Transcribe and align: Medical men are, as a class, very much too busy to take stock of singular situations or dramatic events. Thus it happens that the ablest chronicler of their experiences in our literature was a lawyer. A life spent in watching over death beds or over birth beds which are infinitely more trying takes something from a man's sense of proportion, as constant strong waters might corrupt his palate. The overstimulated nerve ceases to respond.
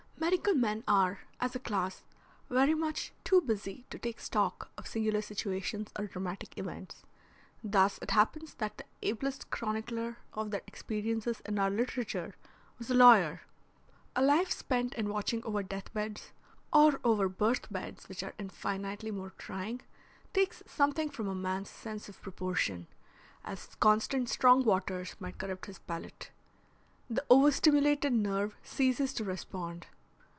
Medical 0.31 0.53
men 0.53 0.83
are, 0.87 1.21
as 1.39 1.55
a 1.55 1.59
class, 1.59 2.03
very 2.47 2.75
much 2.75 3.11
too 3.23 3.41
busy 3.41 3.85
to 3.89 3.97
take 3.97 4.19
stock 4.19 4.69
of 4.77 4.85
singular 4.87 5.19
situations 5.21 5.89
or 5.97 6.05
dramatic 6.05 6.59
events. 6.59 7.03
Thus 7.63 7.97
it 8.03 8.11
happens 8.11 8.53
that 8.53 8.77
the 8.77 8.85
ablest 9.01 9.49
chronicler 9.49 10.17
of 10.33 10.51
their 10.51 10.61
experiences 10.67 11.41
in 11.47 11.57
our 11.57 11.71
literature 11.71 12.35
was 12.77 12.91
a 12.91 12.93
lawyer. 12.93 13.41
A 14.15 14.21
life 14.23 14.51
spent 14.51 14.93
in 14.93 15.09
watching 15.09 15.43
over 15.43 15.63
death 15.63 15.91
beds 15.91 16.31
or 16.71 17.01
over 17.03 17.27
birth 17.27 17.67
beds 17.73 18.07
which 18.07 18.21
are 18.21 18.35
infinitely 18.37 19.09
more 19.09 19.31
trying 19.39 19.81
takes 20.33 20.61
something 20.67 21.09
from 21.09 21.27
a 21.27 21.35
man's 21.35 21.69
sense 21.71 22.07
of 22.07 22.21
proportion, 22.21 22.85
as 23.43 23.73
constant 23.79 24.29
strong 24.29 24.63
waters 24.63 25.15
might 25.19 25.39
corrupt 25.39 25.65
his 25.65 25.79
palate. 25.79 26.29
The 27.09 27.25
overstimulated 27.31 28.13
nerve 28.13 28.55
ceases 28.61 29.13
to 29.15 29.23
respond. 29.23 29.87